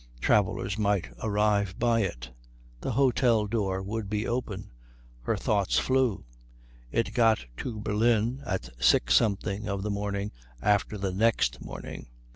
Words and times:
Travellers 0.19 0.79
might 0.79 1.09
arrive 1.21 1.77
by 1.77 1.99
it. 1.99 2.31
The 2.79 2.93
hôtel 2.93 3.47
door 3.47 3.83
would 3.83 4.09
be 4.09 4.25
open. 4.27 4.71
Her 5.21 5.37
thoughts 5.37 5.77
flew. 5.77 6.25
It 6.91 7.13
got 7.13 7.45
to 7.57 7.79
Berlin 7.79 8.41
at 8.43 8.67
six 8.83 9.13
something 9.13 9.67
of 9.67 9.83
the 9.83 9.91
morning 9.91 10.31
after 10.59 10.97
the 10.97 11.13
next 11.13 11.61
morning. 11.63 12.07